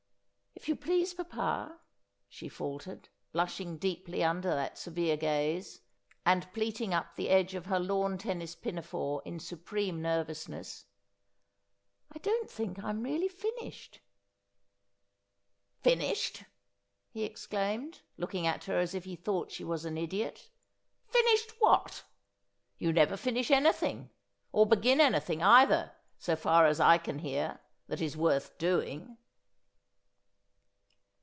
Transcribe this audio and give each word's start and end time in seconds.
'If 0.61 0.69
you 0.69 0.75
please, 0.75 1.15
papa,' 1.15 1.79
she 2.29 2.47
faltered, 2.47 3.09
blushing 3.31 3.79
deeply 3.79 4.23
under 4.23 4.49
that 4.53 4.77
severe 4.77 5.17
gaze, 5.17 5.81
and 6.23 6.53
pleating 6.53 6.93
up 6.93 7.15
the 7.15 7.29
edge 7.29 7.55
of 7.55 7.65
her 7.65 7.79
lawn 7.79 8.19
tennis 8.19 8.53
pinafore 8.53 9.23
in 9.25 9.39
supreme 9.39 10.03
nervousness,' 10.03 10.85
I 12.15 12.19
don't 12.19 12.47
think 12.47 12.83
I'm 12.83 13.01
really 13.01 13.27
finished.'' 13.29 14.01
Finished!' 15.81 16.43
he 17.13 17.23
exclaimed, 17.23 18.01
looking 18.17 18.45
at 18.45 18.65
her 18.65 18.77
as 18.77 18.93
if 18.93 19.05
he 19.05 19.15
thought 19.15 19.49
she 19.51 19.63
was 19.63 19.83
an 19.83 19.97
idiot.' 19.97 20.51
Finished 21.11 21.55
what? 21.57 22.03
You 22.77 22.93
never 22.93 23.17
finish 23.17 23.49
anything, 23.49 24.11
or 24.51 24.67
begin 24.67 25.01
anything 25.01 25.41
either, 25.41 25.93
so 26.19 26.35
far 26.35 26.67
as 26.67 26.79
I 26.79 26.99
can 26.99 27.17
hear, 27.19 27.61
that 27.87 27.99
is 28.01 28.15
worth 28.15 28.55
doing.' 28.59 29.17